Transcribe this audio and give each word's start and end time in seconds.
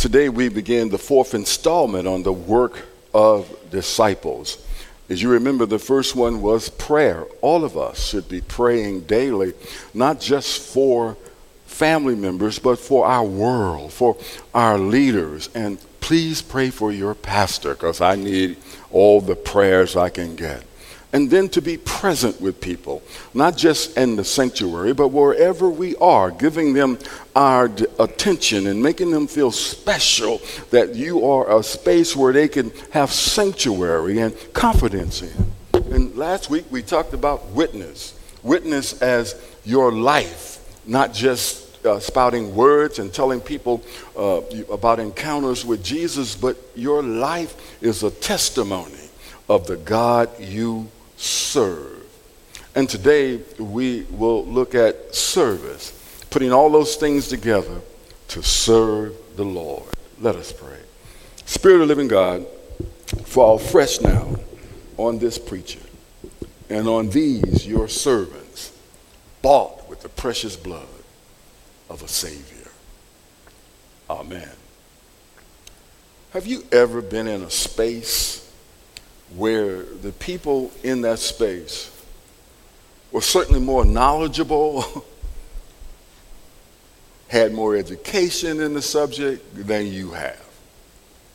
Today 0.00 0.30
we 0.30 0.48
begin 0.48 0.88
the 0.88 0.96
fourth 0.96 1.34
installment 1.34 2.08
on 2.08 2.22
the 2.22 2.32
work 2.32 2.86
of 3.12 3.54
disciples. 3.70 4.66
As 5.10 5.20
you 5.20 5.28
remember, 5.28 5.66
the 5.66 5.78
first 5.78 6.16
one 6.16 6.40
was 6.40 6.70
prayer. 6.70 7.26
All 7.42 7.66
of 7.66 7.76
us 7.76 8.08
should 8.08 8.26
be 8.26 8.40
praying 8.40 9.02
daily, 9.02 9.52
not 9.92 10.18
just 10.18 10.72
for 10.72 11.18
family 11.66 12.14
members, 12.14 12.58
but 12.58 12.78
for 12.78 13.04
our 13.04 13.26
world, 13.26 13.92
for 13.92 14.16
our 14.54 14.78
leaders. 14.78 15.50
And 15.54 15.78
please 16.00 16.40
pray 16.40 16.70
for 16.70 16.90
your 16.90 17.14
pastor 17.14 17.74
because 17.74 18.00
I 18.00 18.14
need 18.14 18.56
all 18.90 19.20
the 19.20 19.36
prayers 19.36 19.96
I 19.96 20.08
can 20.08 20.34
get 20.34 20.64
and 21.12 21.30
then 21.30 21.48
to 21.50 21.60
be 21.60 21.76
present 21.76 22.40
with 22.40 22.60
people, 22.60 23.02
not 23.34 23.56
just 23.56 23.96
in 23.96 24.16
the 24.16 24.24
sanctuary, 24.24 24.92
but 24.92 25.08
wherever 25.08 25.68
we 25.68 25.96
are, 25.96 26.30
giving 26.30 26.72
them 26.72 26.98
our 27.34 27.68
d- 27.68 27.86
attention 27.98 28.68
and 28.68 28.82
making 28.82 29.10
them 29.10 29.26
feel 29.26 29.50
special 29.50 30.40
that 30.70 30.94
you 30.94 31.28
are 31.28 31.58
a 31.58 31.62
space 31.62 32.14
where 32.14 32.32
they 32.32 32.48
can 32.48 32.70
have 32.90 33.10
sanctuary 33.10 34.20
and 34.20 34.34
confidence 34.52 35.22
in. 35.22 35.52
And 35.92 36.16
last 36.16 36.50
week 36.50 36.64
we 36.70 36.82
talked 36.82 37.12
about 37.12 37.46
witness, 37.48 38.18
witness 38.42 39.00
as 39.02 39.34
your 39.64 39.92
life, 39.92 40.58
not 40.86 41.12
just 41.12 41.84
uh, 41.84 41.98
spouting 41.98 42.54
words 42.54 42.98
and 42.98 43.12
telling 43.12 43.40
people 43.40 43.82
uh, 44.16 44.42
about 44.70 45.00
encounters 45.00 45.64
with 45.64 45.82
Jesus, 45.82 46.36
but 46.36 46.56
your 46.76 47.02
life 47.02 47.82
is 47.82 48.02
a 48.02 48.10
testimony 48.10 49.08
of 49.48 49.66
the 49.66 49.76
God 49.76 50.28
you 50.38 50.88
serve. 51.20 52.06
And 52.74 52.88
today 52.88 53.40
we 53.58 54.02
will 54.10 54.44
look 54.46 54.74
at 54.74 55.14
service, 55.14 55.92
putting 56.30 56.52
all 56.52 56.70
those 56.70 56.96
things 56.96 57.28
together 57.28 57.80
to 58.28 58.42
serve 58.42 59.14
the 59.36 59.44
Lord. 59.44 59.88
Let 60.20 60.36
us 60.36 60.52
pray. 60.52 60.78
Spirit 61.44 61.82
of 61.82 61.88
living 61.88 62.08
God, 62.08 62.46
fall 63.24 63.58
fresh 63.58 64.00
now 64.00 64.36
on 64.96 65.18
this 65.18 65.38
preacher 65.38 65.80
and 66.68 66.86
on 66.86 67.10
these 67.10 67.66
your 67.66 67.88
servants, 67.88 68.72
bought 69.42 69.88
with 69.88 70.02
the 70.02 70.08
precious 70.08 70.56
blood 70.56 70.86
of 71.88 72.02
a 72.02 72.08
Savior. 72.08 72.70
Amen. 74.08 74.50
Have 76.32 76.46
you 76.46 76.64
ever 76.70 77.02
been 77.02 77.26
in 77.26 77.42
a 77.42 77.50
space 77.50 78.49
where 79.36 79.82
the 79.82 80.12
people 80.12 80.70
in 80.82 81.02
that 81.02 81.18
space 81.18 81.90
were 83.12 83.20
certainly 83.20 83.60
more 83.60 83.84
knowledgeable, 83.84 85.04
had 87.28 87.52
more 87.52 87.76
education 87.76 88.60
in 88.60 88.74
the 88.74 88.82
subject 88.82 89.44
than 89.54 89.86
you 89.86 90.10
have. 90.10 90.44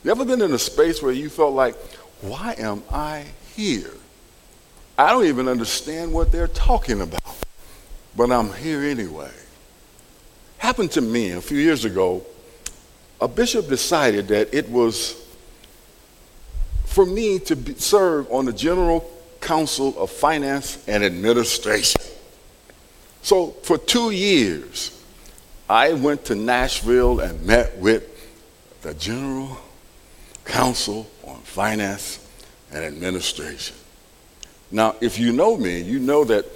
You 0.04 0.10
ever 0.10 0.24
been 0.24 0.42
in 0.42 0.52
a 0.52 0.58
space 0.58 1.02
where 1.02 1.12
you 1.12 1.28
felt 1.28 1.54
like, 1.54 1.74
why 2.20 2.54
am 2.58 2.82
I 2.90 3.24
here? 3.54 3.90
I 4.98 5.10
don't 5.10 5.26
even 5.26 5.48
understand 5.48 6.12
what 6.12 6.32
they're 6.32 6.48
talking 6.48 7.00
about, 7.00 7.36
but 8.16 8.30
I'm 8.30 8.52
here 8.52 8.82
anyway. 8.82 9.32
Happened 10.58 10.92
to 10.92 11.00
me 11.00 11.32
a 11.32 11.40
few 11.40 11.58
years 11.58 11.84
ago. 11.84 12.24
A 13.20 13.28
bishop 13.28 13.68
decided 13.68 14.28
that 14.28 14.54
it 14.54 14.68
was 14.70 15.25
for 16.96 17.04
me 17.04 17.38
to 17.38 17.54
be, 17.54 17.74
serve 17.74 18.26
on 18.32 18.46
the 18.46 18.52
General 18.54 19.06
Council 19.42 19.94
of 19.98 20.10
Finance 20.10 20.82
and 20.88 21.04
Administration. 21.04 22.00
So 23.20 23.48
for 23.64 23.76
two 23.76 24.12
years, 24.12 24.98
I 25.68 25.92
went 25.92 26.24
to 26.24 26.34
Nashville 26.34 27.20
and 27.20 27.42
met 27.42 27.76
with 27.76 28.02
the 28.80 28.94
General 28.94 29.58
Council 30.46 31.06
on 31.26 31.36
Finance 31.40 32.26
and 32.72 32.82
Administration. 32.82 33.76
Now, 34.70 34.96
if 35.02 35.18
you 35.18 35.32
know 35.32 35.54
me, 35.54 35.82
you 35.82 35.98
know 35.98 36.24
that 36.24 36.46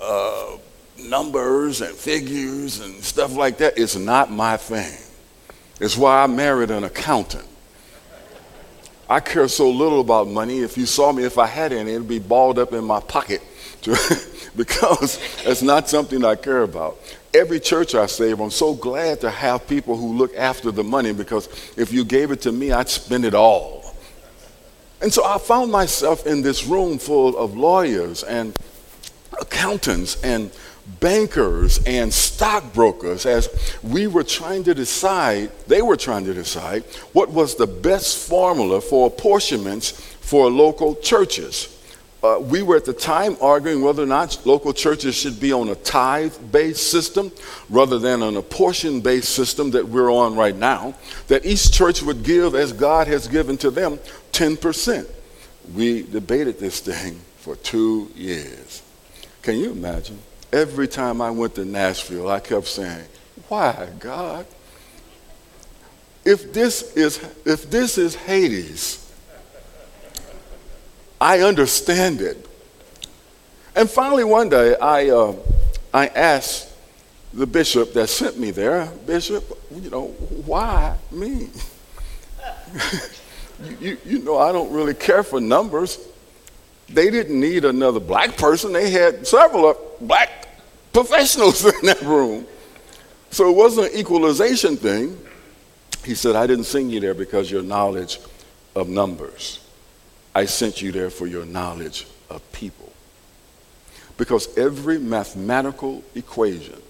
uh, 0.00 0.58
numbers 0.96 1.80
and 1.80 1.92
figures 1.92 2.78
and 2.78 3.02
stuff 3.02 3.34
like 3.34 3.58
that 3.58 3.76
is 3.76 3.96
not 3.96 4.30
my 4.30 4.56
thing. 4.56 4.96
It's 5.80 5.96
why 5.96 6.22
I 6.22 6.28
married 6.28 6.70
an 6.70 6.84
accountant. 6.84 7.48
I 9.08 9.20
care 9.20 9.48
so 9.48 9.70
little 9.70 10.00
about 10.00 10.28
money. 10.28 10.60
If 10.60 10.76
you 10.78 10.86
saw 10.86 11.12
me, 11.12 11.24
if 11.24 11.38
I 11.38 11.46
had 11.46 11.72
any, 11.72 11.92
it'd 11.92 12.08
be 12.08 12.18
balled 12.18 12.58
up 12.58 12.72
in 12.72 12.84
my 12.84 13.00
pocket 13.00 13.42
because 14.56 15.18
it's 15.44 15.62
not 15.62 15.88
something 15.88 16.24
I 16.24 16.36
care 16.36 16.62
about. 16.62 16.98
Every 17.34 17.60
church 17.60 17.94
I 17.94 18.06
save, 18.06 18.40
I'm 18.40 18.50
so 18.50 18.74
glad 18.74 19.20
to 19.22 19.30
have 19.30 19.66
people 19.66 19.96
who 19.96 20.16
look 20.16 20.36
after 20.36 20.70
the 20.70 20.84
money 20.84 21.12
because 21.12 21.48
if 21.76 21.92
you 21.92 22.04
gave 22.04 22.30
it 22.30 22.42
to 22.42 22.52
me, 22.52 22.72
I'd 22.72 22.88
spend 22.88 23.24
it 23.24 23.34
all. 23.34 23.94
And 25.00 25.12
so 25.12 25.24
I 25.24 25.38
found 25.38 25.72
myself 25.72 26.26
in 26.26 26.42
this 26.42 26.64
room 26.64 26.98
full 26.98 27.36
of 27.36 27.56
lawyers 27.56 28.22
and 28.22 28.56
accountants 29.40 30.22
and 30.22 30.52
bankers 31.00 31.80
and 31.86 32.12
stockbrokers 32.12 33.26
as 33.26 33.48
we 33.82 34.06
were 34.06 34.24
trying 34.24 34.64
to 34.64 34.74
decide, 34.74 35.50
they 35.66 35.82
were 35.82 35.96
trying 35.96 36.24
to 36.24 36.34
decide 36.34 36.82
what 37.12 37.30
was 37.30 37.54
the 37.54 37.66
best 37.66 38.28
formula 38.28 38.80
for 38.80 39.06
apportionments 39.06 39.90
for 40.20 40.50
local 40.50 40.94
churches. 40.96 41.68
Uh, 42.22 42.38
we 42.38 42.62
were 42.62 42.76
at 42.76 42.84
the 42.84 42.92
time 42.92 43.36
arguing 43.40 43.82
whether 43.82 44.04
or 44.04 44.06
not 44.06 44.40
local 44.46 44.72
churches 44.72 45.12
should 45.12 45.40
be 45.40 45.52
on 45.52 45.68
a 45.70 45.74
tithe 45.74 46.34
based 46.52 46.88
system 46.88 47.32
rather 47.68 47.98
than 47.98 48.22
an 48.22 48.36
apportion 48.36 49.00
based 49.00 49.30
system 49.30 49.72
that 49.72 49.86
we're 49.86 50.12
on 50.12 50.36
right 50.36 50.54
now, 50.54 50.94
that 51.26 51.44
each 51.44 51.72
church 51.72 52.00
would 52.00 52.22
give 52.22 52.54
as 52.54 52.72
God 52.72 53.08
has 53.08 53.26
given 53.26 53.56
to 53.58 53.70
them 53.70 53.98
10%. 54.32 55.08
We 55.74 56.02
debated 56.02 56.60
this 56.60 56.78
thing 56.78 57.20
for 57.38 57.56
two 57.56 58.10
years. 58.14 58.82
Can 59.42 59.58
you 59.58 59.72
imagine? 59.72 60.20
Every 60.52 60.86
time 60.86 61.20
I 61.20 61.30
went 61.30 61.54
to 61.56 61.64
Nashville, 61.64 62.28
I 62.28 62.40
kept 62.40 62.66
saying, 62.66 63.04
Why, 63.48 63.88
God? 63.98 64.46
If 66.24 66.52
this 66.52 66.96
is, 66.96 67.18
if 67.44 67.68
this 67.70 67.98
is 67.98 68.14
Hades, 68.14 69.10
I 71.20 71.40
understand 71.40 72.20
it. 72.20 72.46
And 73.74 73.88
finally, 73.88 74.24
one 74.24 74.48
day, 74.48 74.76
I, 74.76 75.08
uh, 75.08 75.34
I 75.92 76.08
asked 76.08 76.68
the 77.32 77.46
bishop 77.46 77.94
that 77.94 78.08
sent 78.08 78.38
me 78.38 78.50
there, 78.50 78.86
Bishop, 79.06 79.44
you 79.74 79.88
know, 79.88 80.08
why 80.44 80.96
me? 81.10 81.48
you, 83.64 83.76
you, 83.80 83.98
you 84.04 84.18
know, 84.18 84.36
I 84.36 84.52
don't 84.52 84.72
really 84.72 84.94
care 84.94 85.22
for 85.22 85.40
numbers. 85.40 85.98
They 86.88 87.10
didn't 87.10 87.40
need 87.40 87.64
another 87.64 88.00
black 88.00 88.36
person. 88.36 88.72
They 88.72 88.90
had 88.90 89.26
several 89.26 89.96
black 90.00 90.41
professionals 90.92 91.64
in 91.80 91.86
that 91.86 92.02
room. 92.02 92.46
So 93.30 93.48
it 93.48 93.56
wasn't 93.56 93.92
an 93.92 93.98
equalization 93.98 94.76
thing. 94.76 95.18
He 96.04 96.14
said, 96.14 96.36
I 96.36 96.46
didn't 96.46 96.64
send 96.64 96.92
you 96.92 97.00
there 97.00 97.14
because 97.14 97.50
your 97.50 97.62
knowledge 97.62 98.18
of 98.74 98.88
numbers. 98.88 99.60
I 100.34 100.46
sent 100.46 100.82
you 100.82 100.92
there 100.92 101.10
for 101.10 101.26
your 101.26 101.44
knowledge 101.44 102.06
of 102.30 102.40
people. 102.52 102.92
Because 104.16 104.56
every 104.58 104.98
mathematical 104.98 106.02
equation, 106.14 106.80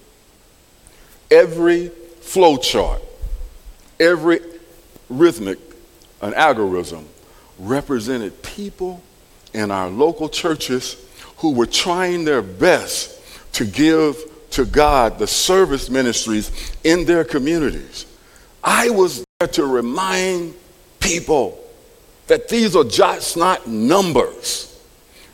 every 1.31 1.87
flow 1.87 2.57
chart, 2.57 3.01
every 3.99 4.39
rhythmic, 5.09 5.59
an 6.21 6.33
algorithm 6.33 7.07
represented 7.59 8.41
people 8.43 9.01
in 9.53 9.71
our 9.71 9.89
local 9.89 10.29
churches 10.29 10.97
who 11.37 11.53
were 11.53 11.65
trying 11.65 12.23
their 12.25 12.41
best 12.41 13.19
to 13.53 13.65
give 13.65 14.17
to 14.51 14.65
God 14.65 15.17
the 15.17 15.27
service 15.27 15.89
ministries 15.89 16.51
in 16.83 17.05
their 17.05 17.23
communities. 17.23 18.05
I 18.63 18.89
was 18.89 19.25
there 19.39 19.47
to 19.49 19.65
remind 19.65 20.53
people 20.99 21.59
that 22.27 22.49
these 22.49 22.75
are 22.75 22.83
just 22.83 23.35
not 23.35 23.67
numbers. 23.67 24.69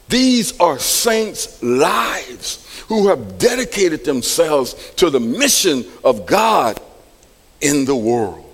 These 0.08 0.60
are 0.60 0.80
saints' 0.80 1.62
lives 1.62 2.84
who 2.88 3.10
have 3.10 3.38
dedicated 3.38 4.06
themselves 4.06 4.74
to 4.96 5.10
the 5.10 5.20
mission 5.20 5.86
of 6.04 6.26
God 6.26 6.80
in 7.62 7.86
the 7.86 7.96
world. 7.96 8.46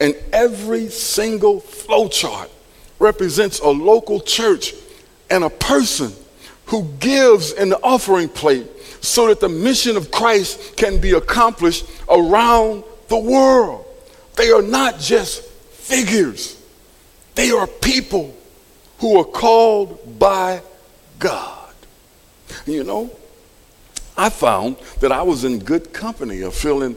And 0.00 0.14
every 0.32 0.88
single 0.88 1.60
flowchart 1.60 2.50
represents 2.98 3.58
a 3.60 3.68
local 3.68 4.20
church 4.20 4.74
and 5.30 5.42
a 5.42 5.50
person 5.50 6.12
who 6.66 6.84
gives 7.00 7.52
in 7.52 7.68
the 7.68 7.78
offering 7.82 8.28
plate 8.28 8.66
so 9.06 9.28
that 9.28 9.40
the 9.40 9.48
mission 9.48 9.96
of 9.96 10.10
Christ 10.10 10.76
can 10.76 11.00
be 11.00 11.12
accomplished 11.12 11.86
around 12.08 12.84
the 13.08 13.18
world. 13.18 13.84
They 14.36 14.50
are 14.50 14.62
not 14.62 14.98
just 14.98 15.42
figures, 15.42 16.60
they 17.34 17.50
are 17.50 17.66
people 17.66 18.34
who 18.98 19.18
are 19.18 19.24
called 19.24 20.18
by 20.18 20.62
God. 21.18 21.74
You 22.66 22.84
know, 22.84 23.10
I 24.16 24.30
found 24.30 24.76
that 25.00 25.12
I 25.12 25.22
was 25.22 25.44
in 25.44 25.58
good 25.58 25.92
company 25.92 26.42
of 26.42 26.54
feeling 26.54 26.96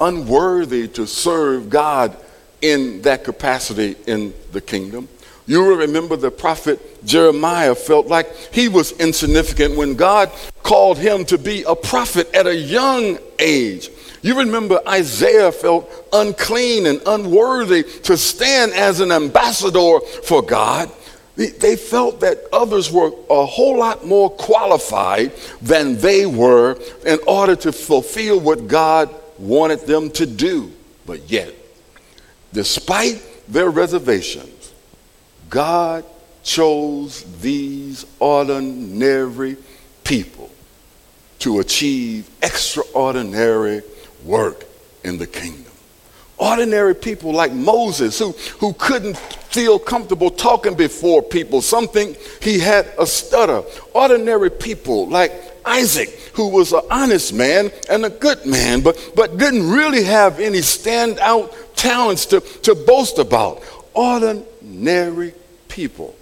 unworthy 0.00 0.88
to 0.88 1.06
serve 1.06 1.68
God 1.68 2.16
in 2.60 3.02
that 3.02 3.24
capacity 3.24 3.96
in 4.06 4.32
the 4.52 4.60
kingdom. 4.60 5.08
You 5.46 5.76
remember 5.76 6.16
the 6.16 6.30
prophet 6.30 7.04
Jeremiah 7.04 7.74
felt 7.74 8.06
like 8.06 8.34
he 8.52 8.68
was 8.68 8.92
insignificant 8.92 9.76
when 9.76 9.96
God 9.96 10.30
called 10.62 10.98
him 10.98 11.24
to 11.26 11.38
be 11.38 11.64
a 11.64 11.74
prophet 11.74 12.32
at 12.34 12.46
a 12.46 12.54
young 12.54 13.18
age. 13.38 13.90
You 14.22 14.38
remember 14.38 14.80
Isaiah 14.86 15.50
felt 15.50 15.90
unclean 16.12 16.86
and 16.86 17.02
unworthy 17.06 17.82
to 18.04 18.16
stand 18.16 18.72
as 18.72 19.00
an 19.00 19.10
ambassador 19.10 19.98
for 20.22 20.42
God. 20.42 20.90
They 21.34 21.76
felt 21.76 22.20
that 22.20 22.44
others 22.52 22.92
were 22.92 23.10
a 23.28 23.44
whole 23.44 23.78
lot 23.78 24.06
more 24.06 24.30
qualified 24.30 25.32
than 25.60 25.96
they 25.96 26.24
were 26.24 26.78
in 27.04 27.18
order 27.26 27.56
to 27.56 27.72
fulfill 27.72 28.38
what 28.38 28.68
God 28.68 29.12
wanted 29.38 29.80
them 29.80 30.10
to 30.10 30.26
do. 30.26 30.70
But 31.04 31.28
yet, 31.28 31.52
despite 32.52 33.20
their 33.48 33.70
reservations, 33.70 34.51
God 35.52 36.06
chose 36.42 37.24
these 37.42 38.06
ordinary 38.18 39.58
people 40.02 40.50
to 41.40 41.60
achieve 41.60 42.30
extraordinary 42.42 43.82
work 44.24 44.64
in 45.04 45.18
the 45.18 45.26
kingdom. 45.26 45.70
Ordinary 46.38 46.94
people 46.94 47.32
like 47.32 47.52
Moses, 47.52 48.18
who, 48.18 48.32
who 48.60 48.72
couldn't 48.72 49.18
feel 49.18 49.78
comfortable 49.78 50.30
talking 50.30 50.74
before 50.74 51.20
people, 51.22 51.60
something 51.60 52.16
he 52.40 52.58
had 52.58 52.90
a 52.98 53.06
stutter. 53.06 53.62
Ordinary 53.92 54.50
people 54.50 55.06
like 55.06 55.32
Isaac, 55.66 56.08
who 56.32 56.48
was 56.48 56.72
an 56.72 56.80
honest 56.90 57.34
man 57.34 57.70
and 57.90 58.06
a 58.06 58.10
good 58.10 58.46
man, 58.46 58.80
but, 58.80 59.12
but 59.14 59.36
didn't 59.36 59.68
really 59.70 60.04
have 60.04 60.40
any 60.40 60.60
standout 60.60 61.54
talents 61.76 62.24
to, 62.24 62.40
to 62.40 62.74
boast 62.74 63.18
about. 63.18 63.62
Ordinary 63.92 65.34
people, 65.72 66.14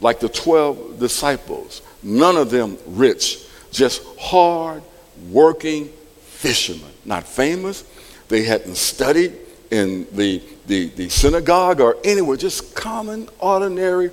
like 0.00 0.20
the 0.20 0.28
12 0.28 0.98
disciples, 0.98 1.80
none 2.02 2.36
of 2.36 2.50
them 2.50 2.76
rich, 2.86 3.46
just 3.70 4.02
hard 4.18 4.82
working 5.30 5.88
fishermen. 6.20 6.90
Not 7.04 7.26
famous, 7.26 7.84
they 8.28 8.42
hadn't 8.42 8.76
studied 8.76 9.32
in 9.70 10.06
the, 10.12 10.42
the, 10.66 10.88
the 10.90 11.08
synagogue 11.08 11.80
or 11.80 11.96
anywhere, 12.04 12.36
just 12.36 12.74
common, 12.74 13.28
ordinary 13.38 14.10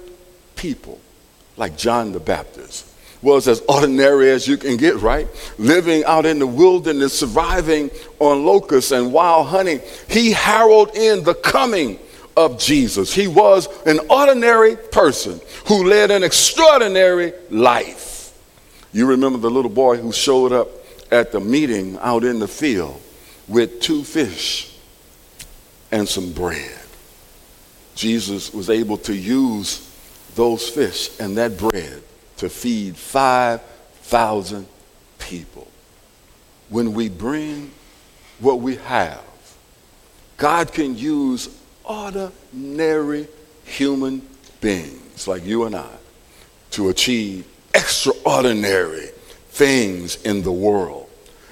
people, 0.56 1.00
like 1.58 1.76
John 1.76 2.12
the 2.12 2.20
Baptist 2.20 2.90
was 3.24 3.48
as 3.48 3.62
ordinary 3.70 4.30
as 4.30 4.48
you 4.48 4.58
can 4.58 4.76
get, 4.76 4.98
right? 4.98 5.28
Living 5.58 6.04
out 6.04 6.26
in 6.26 6.40
the 6.40 6.48
wilderness, 6.48 7.18
surviving 7.18 7.90
on 8.20 8.46
locusts 8.46 8.92
and 8.92 9.14
wild 9.14 9.48
honey. 9.48 9.80
He 10.10 10.34
heralded 10.34 10.96
in 10.96 11.24
the 11.24 11.34
coming 11.34 12.00
of 12.36 12.60
Jesus. 12.60 13.14
He 13.14 13.28
was 13.28 13.68
an 13.86 14.00
ordinary 14.10 14.76
person 14.76 15.40
who 15.68 15.88
led 15.88 16.12
an 16.12 16.24
extraordinary 16.24 17.34
life. 17.50 18.38
You 18.92 19.08
remember 19.08 19.40
the 19.40 19.50
little 19.50 19.72
boy 19.72 19.98
who 19.98 20.12
showed 20.12 20.52
up 20.52 20.70
at 21.12 21.32
the 21.32 21.40
meeting 21.40 21.98
out 22.02 22.24
in 22.24 22.40
the 22.40 22.48
field 22.48 23.00
with 23.48 23.82
two 23.82 24.04
fish 24.04 24.76
and 25.92 26.08
some 26.08 26.32
bread. 26.32 26.80
Jesus 27.96 28.54
was 28.54 28.70
able 28.70 28.98
to 28.98 29.16
use 29.16 29.90
those 30.36 30.68
fish 30.68 31.20
and 31.20 31.38
that 31.38 31.58
bread 31.58 32.02
to 32.38 32.50
feed 32.50 32.98
5,000 32.98 34.66
people. 35.20 35.68
When 36.70 36.94
we 36.94 37.10
bring 37.10 37.72
what 38.40 38.60
we 38.60 38.78
have, 38.78 39.24
God 40.38 40.74
can 40.74 40.98
use 40.98 41.56
ordinary 41.84 43.28
human 43.66 44.22
beings 44.62 45.28
like 45.28 45.46
you 45.46 45.66
and 45.66 45.76
I 45.76 45.90
to 46.72 46.90
achieve 46.90 47.48
extraordinary 47.74 49.08
things 49.50 50.22
in 50.24 50.42
the 50.42 50.52
world. 50.52 51.03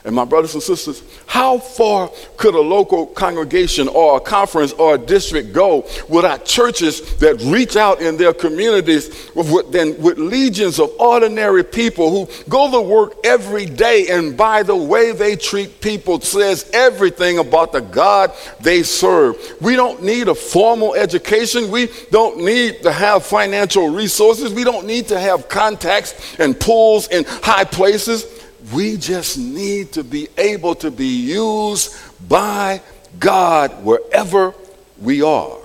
And 0.03 0.15
my 0.15 0.25
brothers 0.25 0.55
and 0.55 0.63
sisters, 0.63 1.03
how 1.27 1.59
far 1.59 2.09
could 2.35 2.55
a 2.55 2.59
local 2.59 3.05
congregation 3.05 3.87
or 3.87 4.17
a 4.17 4.19
conference 4.19 4.73
or 4.73 4.95
a 4.95 4.97
district 4.97 5.53
go 5.53 5.87
without 6.09 6.43
churches 6.43 7.17
that 7.17 7.39
reach 7.41 7.75
out 7.75 8.01
in 8.01 8.17
their 8.17 8.33
communities 8.33 9.29
with, 9.35 9.71
then, 9.71 10.01
with 10.01 10.17
legions 10.17 10.79
of 10.79 10.89
ordinary 10.99 11.63
people 11.63 12.09
who 12.09 12.49
go 12.49 12.71
to 12.71 12.81
work 12.81 13.13
every 13.23 13.67
day 13.67 14.07
and 14.09 14.35
by 14.35 14.63
the 14.63 14.75
way 14.75 15.11
they 15.11 15.35
treat 15.35 15.81
people 15.81 16.19
says 16.19 16.67
everything 16.73 17.37
about 17.37 17.71
the 17.71 17.81
God 17.81 18.31
they 18.59 18.81
serve. 18.81 19.37
We 19.61 19.75
don't 19.75 20.01
need 20.01 20.29
a 20.29 20.35
formal 20.35 20.95
education. 20.95 21.69
We 21.69 21.89
don't 22.09 22.39
need 22.39 22.81
to 22.81 22.91
have 22.91 23.23
financial 23.23 23.89
resources. 23.89 24.51
We 24.51 24.63
don't 24.63 24.87
need 24.87 25.07
to 25.09 25.19
have 25.19 25.47
contacts 25.47 26.39
and 26.39 26.59
pulls 26.59 27.07
in 27.09 27.23
high 27.27 27.65
places. 27.65 28.40
We 28.73 28.97
just 28.97 29.37
need 29.37 29.93
to 29.93 30.03
be 30.03 30.27
able 30.37 30.75
to 30.75 30.91
be 30.91 31.07
used 31.07 31.95
by 32.29 32.81
God 33.19 33.83
wherever 33.83 34.53
we 34.99 35.21
are. 35.21 35.57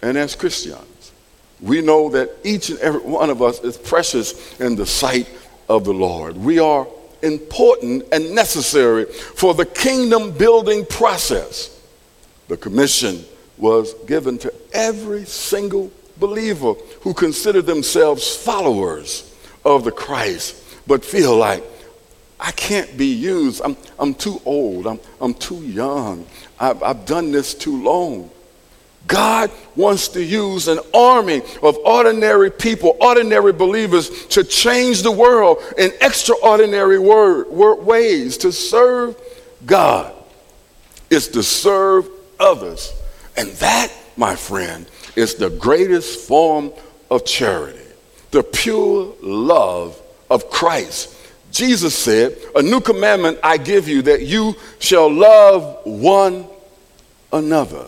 And 0.00 0.16
as 0.16 0.34
Christians, 0.34 1.12
we 1.60 1.80
know 1.80 2.08
that 2.10 2.30
each 2.44 2.70
and 2.70 2.78
every 2.78 3.00
one 3.00 3.30
of 3.30 3.42
us 3.42 3.60
is 3.60 3.76
precious 3.76 4.58
in 4.60 4.76
the 4.76 4.86
sight 4.86 5.28
of 5.68 5.84
the 5.84 5.92
Lord. 5.92 6.36
We 6.36 6.58
are 6.58 6.86
important 7.22 8.04
and 8.12 8.34
necessary 8.34 9.04
for 9.04 9.54
the 9.54 9.66
kingdom 9.66 10.32
building 10.32 10.86
process. 10.86 11.80
The 12.46 12.56
commission 12.56 13.24
was 13.58 13.94
given 14.06 14.38
to 14.38 14.54
every 14.72 15.24
single 15.24 15.90
believer 16.16 16.74
who 17.00 17.12
consider 17.12 17.60
themselves 17.60 18.36
followers 18.36 19.34
of 19.64 19.84
the 19.84 19.92
Christ, 19.92 20.56
but 20.86 21.04
feel 21.04 21.36
like 21.36 21.64
I 22.40 22.52
can't 22.52 22.96
be 22.96 23.06
used. 23.06 23.62
I'm, 23.64 23.76
I'm 23.98 24.14
too 24.14 24.40
old. 24.44 24.86
I'm, 24.86 25.00
I'm 25.20 25.34
too 25.34 25.62
young. 25.62 26.26
I've, 26.60 26.82
I've 26.82 27.04
done 27.04 27.32
this 27.32 27.54
too 27.54 27.82
long. 27.82 28.30
God 29.06 29.50
wants 29.74 30.08
to 30.08 30.22
use 30.22 30.68
an 30.68 30.80
army 30.92 31.42
of 31.62 31.76
ordinary 31.78 32.50
people, 32.50 32.96
ordinary 33.00 33.52
believers, 33.52 34.26
to 34.26 34.44
change 34.44 35.02
the 35.02 35.10
world 35.10 35.58
in 35.78 35.90
extraordinary 36.00 36.98
word, 36.98 37.48
word, 37.48 37.76
ways. 37.76 38.36
To 38.38 38.52
serve 38.52 39.16
God 39.64 40.14
is 41.10 41.28
to 41.28 41.42
serve 41.42 42.08
others. 42.38 42.92
And 43.36 43.48
that, 43.52 43.90
my 44.16 44.36
friend, 44.36 44.86
is 45.16 45.34
the 45.34 45.50
greatest 45.50 46.28
form 46.28 46.72
of 47.10 47.24
charity, 47.24 47.78
the 48.30 48.42
pure 48.42 49.14
love 49.22 50.00
of 50.30 50.50
Christ 50.50 51.17
Jesus 51.50 51.94
said, 51.94 52.36
A 52.54 52.62
new 52.62 52.80
commandment 52.80 53.38
I 53.42 53.56
give 53.56 53.88
you 53.88 54.02
that 54.02 54.22
you 54.22 54.54
shall 54.78 55.10
love 55.10 55.80
one 55.84 56.46
another. 57.32 57.86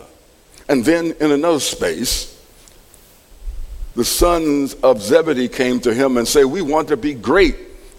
And 0.67 0.83
then 0.83 1.13
in 1.19 1.31
another 1.31 1.59
space, 1.59 2.27
the 3.95 4.05
sons 4.05 4.73
of 4.75 5.01
Zebedee 5.01 5.49
came 5.49 5.79
to 5.81 5.93
him 5.93 6.17
and 6.17 6.27
said, 6.27 6.45
We 6.45 6.61
want 6.61 6.87
to 6.89 6.97
be 6.97 7.13
great 7.13 7.57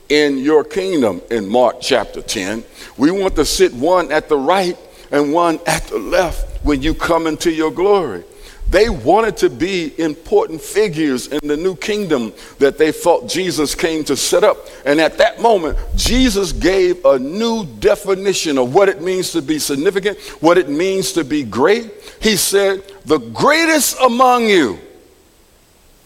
in 0.08 0.38
your 0.38 0.64
kingdom 0.64 1.20
in 1.30 1.48
Mark 1.48 1.76
chapter 1.80 2.22
10. 2.22 2.64
We 2.96 3.10
want 3.10 3.36
to 3.36 3.44
sit 3.44 3.72
one 3.74 4.10
at 4.10 4.28
the 4.28 4.36
right 4.36 4.76
and 5.10 5.32
one 5.32 5.60
at 5.66 5.84
the 5.84 5.98
left 5.98 6.64
when 6.64 6.82
you 6.82 6.94
come 6.94 7.26
into 7.26 7.50
your 7.50 7.70
glory. 7.70 8.24
They 8.72 8.88
wanted 8.88 9.36
to 9.36 9.50
be 9.50 9.92
important 10.00 10.62
figures 10.62 11.26
in 11.26 11.46
the 11.46 11.58
new 11.58 11.76
kingdom 11.76 12.32
that 12.58 12.78
they 12.78 12.90
thought 12.90 13.28
Jesus 13.28 13.74
came 13.74 14.02
to 14.04 14.16
set 14.16 14.44
up. 14.44 14.66
And 14.86 14.98
at 14.98 15.18
that 15.18 15.42
moment, 15.42 15.76
Jesus 15.94 16.52
gave 16.52 17.04
a 17.04 17.18
new 17.18 17.66
definition 17.66 18.56
of 18.56 18.74
what 18.74 18.88
it 18.88 19.02
means 19.02 19.30
to 19.32 19.42
be 19.42 19.58
significant, 19.58 20.18
what 20.40 20.56
it 20.56 20.70
means 20.70 21.12
to 21.12 21.22
be 21.22 21.42
great. 21.42 21.92
He 22.22 22.34
said, 22.34 22.82
The 23.04 23.18
greatest 23.18 24.00
among 24.00 24.48
you 24.48 24.78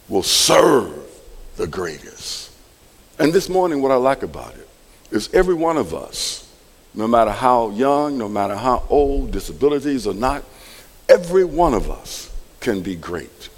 will 0.08 0.24
serve 0.24 0.92
the 1.54 1.68
greatest. 1.68 2.50
And 3.20 3.32
this 3.32 3.48
morning, 3.48 3.80
what 3.80 3.92
I 3.92 3.96
like 3.96 4.24
about 4.24 4.56
it 4.56 4.68
is 5.12 5.32
every 5.32 5.54
one 5.54 5.76
of 5.76 5.94
us, 5.94 6.52
no 6.94 7.06
matter 7.06 7.30
how 7.30 7.70
young, 7.70 8.18
no 8.18 8.28
matter 8.28 8.56
how 8.56 8.82
old, 8.90 9.30
disabilities 9.30 10.04
or 10.04 10.14
not, 10.14 10.42
every 11.08 11.44
one 11.44 11.72
of 11.72 11.92
us 11.92 12.25
can 12.66 12.82
be 12.82 12.96
great 12.96 13.48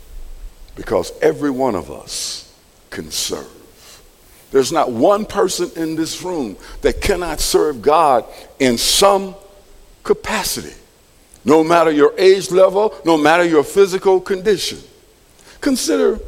because 0.76 1.14
every 1.22 1.48
one 1.48 1.74
of 1.74 1.90
us 1.90 2.54
can 2.90 3.10
serve. 3.10 4.02
There's 4.50 4.70
not 4.70 4.92
one 4.92 5.24
person 5.24 5.70
in 5.76 5.96
this 5.96 6.22
room 6.22 6.58
that 6.82 7.00
cannot 7.00 7.40
serve 7.40 7.80
God 7.80 8.26
in 8.58 8.76
some 8.76 9.34
capacity, 10.02 10.74
no 11.42 11.64
matter 11.64 11.90
your 11.90 12.12
age 12.18 12.50
level, 12.50 12.94
no 13.06 13.16
matter 13.16 13.44
your 13.44 13.64
physical 13.64 14.20
condition. 14.20 14.78
Consider 15.62 16.20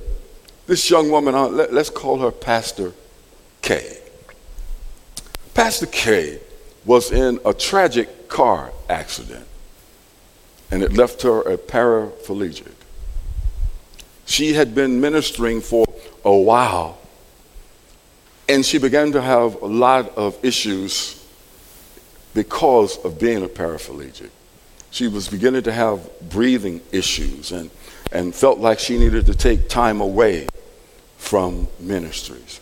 this 0.67 0.89
young 0.89 1.11
woman, 1.11 1.35
uh, 1.35 1.49
let's 1.49 1.91
call 1.91 2.21
her 2.21 2.31
Pastor 2.31 2.95
K. 3.61 3.99
Pastor 5.53 5.85
K 5.85 6.41
was 6.87 7.13
in 7.13 7.41
a 7.45 7.53
tragic 7.53 8.27
car 8.31 8.73
accident. 8.89 9.47
And 10.71 10.83
it 10.83 10.93
left 10.93 11.23
her 11.23 11.41
a 11.43 11.57
paraplegic. 11.57 12.73
She 14.27 14.53
had 14.53 14.75
been 14.75 15.01
ministering 15.01 15.61
for 15.61 15.87
a 16.25 16.37
while, 16.37 16.99
and 18.49 18.65
she 18.65 18.79
began 18.79 19.13
to 19.13 19.21
have 19.21 19.61
a 19.63 19.67
lot 19.67 20.17
of 20.17 20.43
issues 20.45 21.17
because 22.35 22.97
of 23.05 23.19
being 23.19 23.45
a 23.45 23.49
paraplegic. 23.49 24.31
She 24.93 25.09
was 25.09 25.29
beginning 25.29 25.63
to 25.63 25.73
have 25.73 26.09
breathing 26.31 26.81
issues 26.93 27.53
and, 27.53 27.71
and 28.13 28.35
felt 28.35 28.59
like 28.59 28.79
she 28.79 28.99
needed 28.99 29.27
to 29.27 29.35
take 29.35 29.69
time 29.69 30.01
away 30.01 30.49
from 31.17 31.69
ministries. 31.79 32.61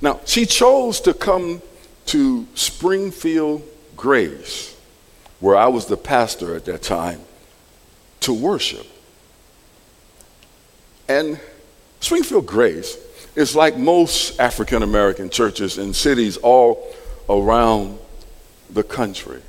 Now, 0.00 0.20
she 0.24 0.46
chose 0.46 1.00
to 1.02 1.14
come 1.14 1.62
to 2.06 2.46
Springfield 2.54 3.62
Grace, 3.96 4.71
where 5.42 5.56
I 5.56 5.66
was 5.66 5.86
the 5.86 5.96
pastor 5.96 6.54
at 6.54 6.64
that 6.66 6.82
time, 6.82 7.20
to 8.20 8.32
worship. 8.32 8.86
And 11.08 11.38
Springfield 11.98 12.46
Grace 12.46 12.96
is 13.34 13.56
like 13.56 13.76
most 13.76 14.38
African 14.38 14.84
American 14.84 15.28
churches 15.30 15.78
in 15.78 15.94
cities 15.94 16.36
all 16.36 16.94
around 17.28 17.98
the 18.70 18.84
country. 18.84 19.42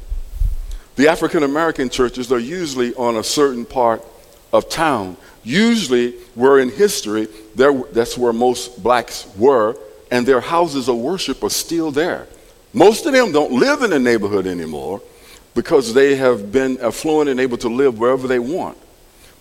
The 0.96 1.10
African 1.10 1.44
American 1.44 1.90
churches 1.90 2.32
are 2.32 2.40
usually 2.40 2.96
on 2.96 3.18
a 3.18 3.24
certain 3.24 3.64
part 3.64 4.04
of 4.52 4.70
town. 4.70 5.16
Usually, 5.44 6.14
where 6.34 6.58
in 6.58 6.70
history, 6.70 7.28
that's 7.56 8.18
where 8.18 8.34
most 8.34 8.82
blacks 8.82 9.28
were 9.38 9.78
and 10.10 10.26
their 10.26 10.42
houses 10.42 10.90
of 10.90 10.98
worship 10.98 11.44
are 11.44 11.52
still 11.52 11.92
there. 11.92 12.28
Most 12.74 13.06
of 13.06 13.14
them 13.14 13.32
don't 13.32 13.52
live 13.52 13.84
in 13.84 13.92
the 13.92 14.00
neighborhood 14.00 14.48
anymore 14.48 15.00
because 15.53 15.93
they 15.93 16.15
have 16.15 16.51
been 16.51 16.79
affluent 16.79 17.29
and 17.29 17.39
able 17.39 17.57
to 17.57 17.69
live 17.69 18.00
wherever 18.00 18.27
they 18.27 18.39
want. 18.39 18.77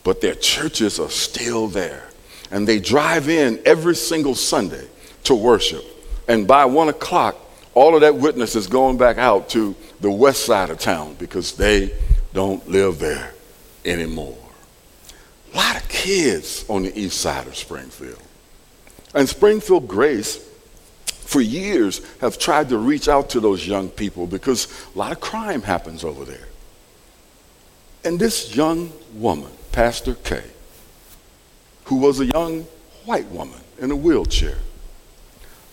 But 0.04 0.20
their 0.20 0.34
churches 0.34 0.98
are 0.98 1.10
still 1.10 1.68
there. 1.68 2.08
And 2.50 2.66
they 2.66 2.80
drive 2.80 3.28
in 3.28 3.60
every 3.64 3.94
single 3.94 4.34
Sunday 4.34 4.86
to 5.24 5.34
worship. 5.34 5.84
And 6.28 6.46
by 6.46 6.64
one 6.66 6.88
o'clock, 6.88 7.36
all 7.74 7.94
of 7.94 8.02
that 8.02 8.16
witness 8.16 8.54
is 8.54 8.66
going 8.66 8.98
back 8.98 9.16
out 9.16 9.48
to 9.50 9.74
the 10.00 10.10
west 10.10 10.44
side 10.44 10.70
of 10.70 10.78
town 10.78 11.16
because 11.18 11.56
they 11.56 11.94
don't 12.34 12.66
live 12.68 12.98
there 12.98 13.32
anymore. 13.84 14.36
A 15.52 15.56
lot 15.56 15.76
of 15.76 15.88
kids 15.88 16.64
on 16.68 16.82
the 16.82 16.98
east 16.98 17.20
side 17.20 17.46
of 17.46 17.56
Springfield. 17.56 18.22
And 19.14 19.28
Springfield 19.28 19.88
Grace 19.88 20.48
for 21.32 21.40
years 21.40 22.02
have 22.20 22.38
tried 22.38 22.68
to 22.68 22.76
reach 22.76 23.08
out 23.08 23.30
to 23.30 23.40
those 23.40 23.66
young 23.66 23.88
people 23.88 24.26
because 24.26 24.68
a 24.94 24.98
lot 24.98 25.12
of 25.12 25.20
crime 25.20 25.62
happens 25.62 26.04
over 26.04 26.26
there. 26.26 26.46
And 28.04 28.20
this 28.20 28.54
young 28.54 28.92
woman, 29.14 29.50
Pastor 29.72 30.14
K, 30.14 30.42
who 31.84 31.96
was 31.96 32.20
a 32.20 32.26
young 32.26 32.64
white 33.06 33.26
woman 33.28 33.58
in 33.78 33.90
a 33.90 33.96
wheelchair, 33.96 34.58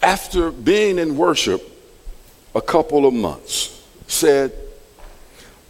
after 0.01 0.49
being 0.49 0.97
in 0.97 1.17
worship 1.17 1.61
a 2.55 2.61
couple 2.61 3.05
of 3.05 3.13
months, 3.13 3.83
said, 4.07 4.53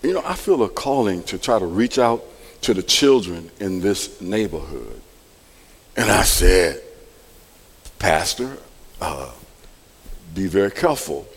You 0.04 0.14
know, 0.14 0.22
I 0.24 0.36
feel 0.36 0.62
a 0.62 0.70
calling 0.70 1.24
to 1.24 1.40
try 1.40 1.58
to 1.58 1.66
reach 1.66 1.98
out 1.98 2.24
to 2.62 2.76
the 2.76 2.84
children 2.84 3.50
in 3.60 3.80
this 3.82 4.22
neighborhood. 4.22 5.02
And 5.98 6.12
I 6.12 6.22
said, 6.22 6.80
Pastor, 7.98 8.56
uh, 9.02 9.32
be 10.34 10.48
very 10.48 10.72
careful. 10.72 11.28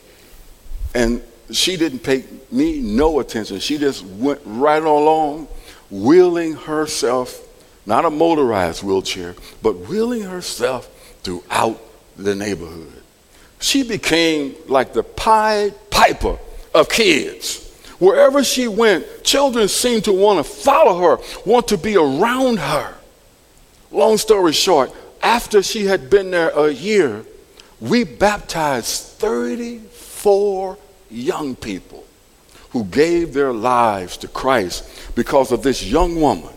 And 0.94 1.22
she 1.50 1.76
didn't 1.76 2.00
pay 2.00 2.25
me 2.50 2.80
no 2.80 3.20
attention. 3.20 3.61
She 3.61 3.78
just 3.78 4.04
went 4.04 4.40
right 4.44 4.82
along, 4.82 5.49
wheeling 5.90 6.54
herself, 6.54 7.40
not 7.87 8.04
a 8.04 8.11
motorized 8.11 8.82
wheelchair, 8.82 9.34
but 9.62 9.72
wheeling 9.88 10.22
herself 10.22 10.88
throughout 11.22 11.80
the 12.16 12.34
neighborhood. 12.34 12.92
She 13.61 13.82
became 13.82 14.54
like 14.68 14.92
the 14.92 15.02
Pied 15.02 15.75
Piper 15.90 16.38
of 16.75 16.88
kids. 16.88 17.68
Wherever 17.99 18.42
she 18.42 18.66
went, 18.66 19.06
children 19.22 19.68
seemed 19.68 20.04
to 20.04 20.12
want 20.12 20.44
to 20.44 20.52
follow 20.52 21.16
her, 21.16 21.22
want 21.46 21.68
to 21.68 21.78
be 21.78 21.96
around 21.96 22.58
her. 22.58 22.94
Long 23.92 24.16
story 24.16 24.52
short, 24.52 24.90
after 25.22 25.62
she 25.62 25.84
had 25.84 26.11
been 26.11 26.32
there 26.32 26.49
a 26.49 26.72
year, 26.72 27.25
we 27.82 28.04
baptized 28.04 29.02
34 29.18 30.78
young 31.10 31.56
people 31.56 32.04
who 32.70 32.84
gave 32.84 33.34
their 33.34 33.52
lives 33.52 34.16
to 34.18 34.28
Christ 34.28 34.88
because 35.16 35.50
of 35.50 35.64
this 35.64 35.84
young 35.84 36.20
woman 36.20 36.54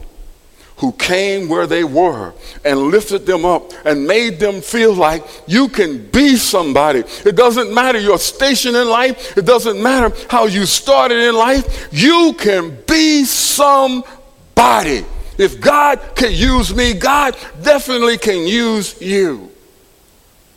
who 0.77 0.91
came 0.91 1.49
where 1.49 1.65
they 1.65 1.83
were 1.83 2.33
and 2.63 2.79
lifted 2.79 3.25
them 3.25 3.43
up 3.43 3.71
and 3.85 4.05
made 4.05 4.39
them 4.39 4.61
feel 4.61 4.93
like 4.93 5.25
you 5.47 5.67
can 5.67 6.05
be 6.11 6.35
somebody. 6.35 6.99
It 7.25 7.35
doesn't 7.35 7.73
matter 7.73 7.97
your 7.97 8.19
station 8.19 8.75
in 8.75 8.87
life, 8.87 9.35
it 9.35 9.45
doesn't 9.47 9.81
matter 9.81 10.15
how 10.29 10.45
you 10.45 10.67
started 10.67 11.17
in 11.17 11.33
life, 11.33 11.89
you 11.91 12.35
can 12.37 12.77
be 12.85 13.23
somebody. 13.23 15.05
If 15.39 15.59
God 15.59 15.99
can 16.15 16.33
use 16.33 16.75
me, 16.75 16.93
God 16.93 17.35
definitely 17.63 18.19
can 18.19 18.45
use 18.45 19.01
you. 19.01 19.54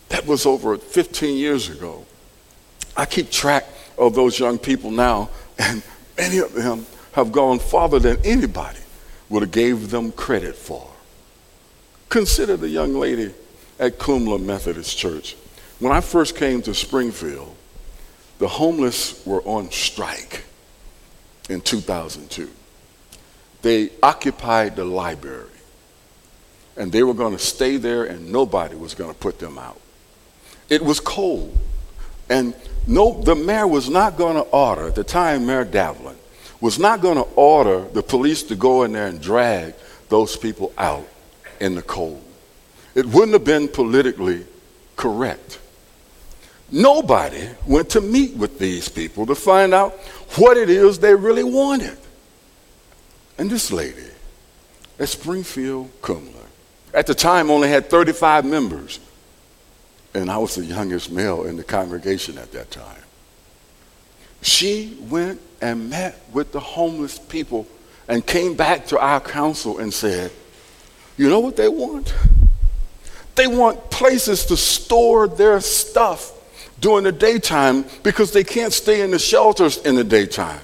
That 0.08 0.26
was 0.26 0.46
over 0.46 0.76
15 0.76 1.36
years 1.36 1.68
ago. 1.68 2.04
I 2.96 3.04
keep 3.06 3.30
track 3.30 3.64
of 3.96 4.14
those 4.14 4.38
young 4.38 4.58
people 4.58 4.90
now, 4.90 5.30
and 5.58 5.82
many 6.16 6.38
of 6.38 6.52
them 6.52 6.86
have 7.12 7.32
gone 7.32 7.58
farther 7.58 7.98
than 7.98 8.18
anybody 8.24 8.78
would 9.28 9.42
have 9.42 9.52
gave 9.52 9.90
them 9.90 10.12
credit 10.12 10.54
for. 10.54 10.88
Consider 12.08 12.56
the 12.56 12.68
young 12.68 12.94
lady 12.94 13.34
at 13.78 13.98
Kumler 13.98 14.38
Methodist 14.38 14.96
Church. 14.96 15.36
When 15.78 15.92
I 15.92 16.00
first 16.00 16.36
came 16.36 16.62
to 16.62 16.74
Springfield, 16.74 17.54
the 18.38 18.48
homeless 18.48 19.24
were 19.26 19.42
on 19.42 19.70
strike 19.70 20.44
in 21.48 21.60
2002. 21.60 22.50
They 23.62 23.90
occupied 24.02 24.76
the 24.76 24.84
library, 24.84 25.50
and 26.76 26.90
they 26.90 27.02
were 27.02 27.14
going 27.14 27.32
to 27.36 27.42
stay 27.42 27.76
there, 27.76 28.04
and 28.04 28.32
nobody 28.32 28.76
was 28.76 28.94
going 28.94 29.12
to 29.12 29.18
put 29.18 29.38
them 29.38 29.58
out. 29.58 29.80
It 30.68 30.82
was 30.82 31.00
cold. 31.00 31.56
And 32.28 32.54
no, 32.86 33.22
the 33.22 33.34
mayor 33.34 33.66
was 33.66 33.88
not 33.88 34.16
going 34.16 34.36
to 34.36 34.42
order, 34.42 34.88
at 34.88 34.94
the 34.94 35.04
time, 35.04 35.46
Mayor 35.46 35.64
Davlin, 35.64 36.16
was 36.60 36.78
not 36.78 37.00
going 37.00 37.16
to 37.16 37.28
order 37.34 37.86
the 37.88 38.02
police 38.02 38.42
to 38.44 38.56
go 38.56 38.82
in 38.82 38.92
there 38.92 39.06
and 39.06 39.20
drag 39.20 39.74
those 40.08 40.36
people 40.36 40.72
out 40.76 41.06
in 41.60 41.74
the 41.74 41.82
cold. 41.82 42.22
It 42.94 43.06
wouldn't 43.06 43.32
have 43.32 43.44
been 43.44 43.68
politically 43.68 44.44
correct. 44.96 45.58
Nobody 46.70 47.48
went 47.66 47.90
to 47.90 48.00
meet 48.00 48.36
with 48.36 48.58
these 48.58 48.88
people 48.88 49.24
to 49.26 49.34
find 49.34 49.72
out 49.72 49.94
what 50.36 50.56
it 50.56 50.68
is 50.68 50.98
they 50.98 51.14
really 51.14 51.44
wanted. 51.44 51.96
And 53.38 53.48
this 53.48 53.70
lady 53.70 54.04
at 54.98 55.08
Springfield 55.08 55.90
Kumler, 56.02 56.34
at 56.92 57.06
the 57.06 57.14
time 57.14 57.50
only 57.50 57.68
had 57.68 57.88
35 57.88 58.44
members 58.44 58.98
and 60.14 60.30
I 60.30 60.38
was 60.38 60.54
the 60.54 60.64
youngest 60.64 61.10
male 61.10 61.44
in 61.44 61.56
the 61.56 61.64
congregation 61.64 62.38
at 62.38 62.52
that 62.52 62.70
time. 62.70 63.02
She 64.42 64.96
went 65.08 65.40
and 65.60 65.90
met 65.90 66.20
with 66.32 66.52
the 66.52 66.60
homeless 66.60 67.18
people 67.18 67.66
and 68.06 68.24
came 68.24 68.54
back 68.54 68.86
to 68.86 68.98
our 68.98 69.20
council 69.20 69.78
and 69.78 69.92
said, 69.92 70.30
You 71.16 71.28
know 71.28 71.40
what 71.40 71.56
they 71.56 71.68
want? 71.68 72.14
They 73.34 73.46
want 73.46 73.90
places 73.90 74.46
to 74.46 74.56
store 74.56 75.28
their 75.28 75.60
stuff 75.60 76.32
during 76.80 77.04
the 77.04 77.12
daytime 77.12 77.84
because 78.02 78.32
they 78.32 78.44
can't 78.44 78.72
stay 78.72 79.02
in 79.02 79.10
the 79.10 79.18
shelters 79.18 79.78
in 79.78 79.94
the 79.94 80.04
daytime. 80.04 80.60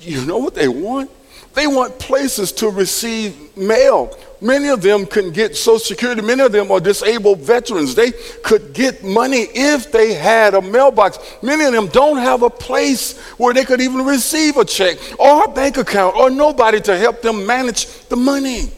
You 0.00 0.24
know 0.24 0.38
what 0.38 0.54
they 0.54 0.68
want? 0.68 1.10
They 1.54 1.66
want 1.66 1.98
places 1.98 2.52
to 2.52 2.70
receive 2.70 3.56
mail 3.56 4.16
Many 4.40 4.68
of 4.68 4.82
them 4.82 5.04
can 5.04 5.32
get 5.32 5.56
Social 5.56 5.80
Security. 5.80 6.22
Many 6.22 6.42
of 6.42 6.52
them 6.52 6.70
are 6.70 6.78
disabled 6.78 7.40
veterans. 7.40 7.94
They 7.94 8.12
could 8.44 8.72
get 8.72 9.02
money 9.02 9.48
if 9.52 9.90
they 9.90 10.14
had 10.14 10.54
a 10.54 10.62
mailbox. 10.62 11.18
Many 11.42 11.64
of 11.64 11.72
them 11.72 11.88
don't 11.88 12.18
have 12.18 12.42
a 12.42 12.50
place 12.50 13.18
where 13.36 13.52
they 13.52 13.64
could 13.64 13.80
even 13.80 14.04
receive 14.04 14.56
a 14.56 14.64
check 14.64 14.98
or 15.18 15.44
a 15.44 15.48
bank 15.48 15.76
account 15.76 16.16
or 16.16 16.30
nobody 16.30 16.80
to 16.82 16.96
help 16.96 17.20
them 17.20 17.46
manage 17.46 17.86
the 18.08 18.16
money. 18.16 18.70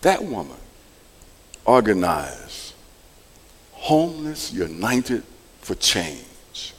That 0.00 0.24
woman 0.24 0.56
organized 1.66 2.72
Homeless 3.72 4.52
United 4.52 5.22
for 5.60 5.74
Change 5.74 6.72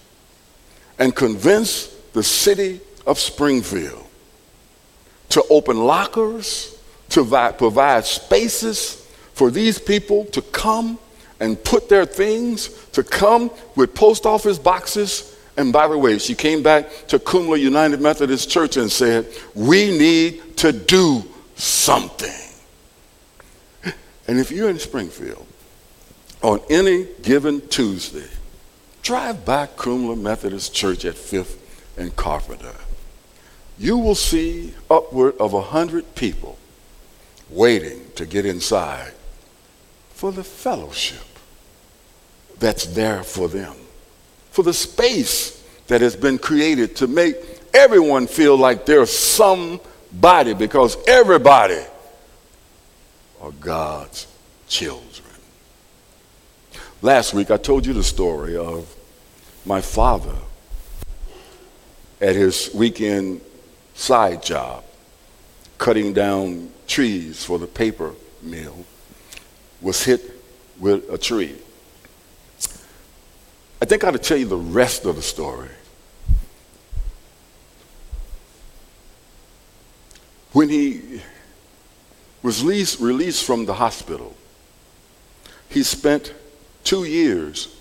and 0.97 1.15
convinced 1.15 2.13
the 2.13 2.23
city 2.23 2.81
of 3.05 3.19
Springfield 3.19 4.06
to 5.29 5.43
open 5.49 5.85
lockers, 5.85 6.77
to 7.09 7.23
provide 7.57 8.05
spaces 8.05 9.07
for 9.33 9.51
these 9.51 9.79
people 9.79 10.25
to 10.25 10.41
come 10.41 10.99
and 11.39 11.61
put 11.63 11.89
their 11.89 12.05
things, 12.05 12.69
to 12.91 13.03
come 13.03 13.51
with 13.75 13.93
post 13.93 14.25
office 14.25 14.57
boxes 14.57 15.37
And 15.57 15.73
by 15.73 15.87
the 15.87 15.97
way, 15.97 16.19
she 16.19 16.35
came 16.35 16.61
back 16.61 16.87
to 17.07 17.17
Kumler 17.17 17.59
United 17.59 17.99
Methodist 17.99 18.49
Church 18.49 18.77
and 18.77 18.91
said, 18.91 19.27
We 19.55 19.97
need 19.97 20.55
to 20.57 20.71
do 20.71 21.23
something. 21.55 22.29
And 24.27 24.39
if 24.39 24.51
you're 24.51 24.69
in 24.69 24.77
Springfield 24.77 25.47
on 26.43 26.61
any 26.69 27.07
given 27.23 27.67
Tuesday, 27.69 28.29
drive 29.01 29.43
by 29.45 29.65
Kumler 29.65 30.15
Methodist 30.15 30.75
Church 30.75 31.05
at 31.05 31.15
5th 31.15 31.57
and 31.97 32.15
Carpenter. 32.15 32.75
You 33.79 33.97
will 33.97 34.15
see 34.15 34.73
upward 34.89 35.37
of 35.37 35.53
a 35.53 35.61
hundred 35.61 36.15
people 36.15 36.57
waiting 37.49 38.01
to 38.15 38.25
get 38.25 38.45
inside 38.45 39.13
for 40.09 40.31
the 40.31 40.43
fellowship 40.43 41.23
that's 42.59 42.85
there 42.87 43.23
for 43.23 43.47
them 43.47 43.75
for 44.57 44.63
the 44.63 44.73
space 44.73 45.63
that 45.85 46.01
has 46.01 46.15
been 46.15 46.39
created 46.39 46.95
to 46.95 47.05
make 47.05 47.35
everyone 47.75 48.25
feel 48.25 48.57
like 48.57 48.87
there's 48.87 49.11
somebody 49.15 50.55
because 50.55 50.97
everybody 51.07 51.79
are 53.39 53.51
God's 53.51 54.25
children. 54.67 55.29
Last 57.03 57.35
week 57.35 57.51
I 57.51 57.57
told 57.57 57.85
you 57.85 57.93
the 57.93 58.03
story 58.03 58.57
of 58.57 58.91
my 59.63 59.79
father 59.79 60.33
at 62.19 62.35
his 62.35 62.71
weekend 62.73 63.41
side 63.97 64.43
job, 64.43 64.83
cutting 65.77 66.13
down 66.13 66.69
trees 66.87 67.43
for 67.43 67.59
the 67.59 67.67
paper 67.67 68.13
mill, 68.41 68.85
was 69.81 70.03
hit 70.03 70.21
with 70.79 71.11
a 71.11 71.17
tree. 71.17 71.55
I 73.81 73.85
think 73.85 74.03
I 74.03 74.07
ought 74.07 74.11
to 74.11 74.19
tell 74.19 74.37
you 74.37 74.47
the 74.47 74.55
rest 74.55 75.05
of 75.05 75.15
the 75.15 75.21
story. 75.21 75.69
When 80.53 80.69
he 80.69 81.21
was 82.41 82.63
released, 82.63 82.99
released 82.99 83.45
from 83.45 83.65
the 83.65 83.73
hospital, 83.73 84.35
he 85.69 85.83
spent 85.83 86.33
two 86.83 87.03
years 87.03 87.75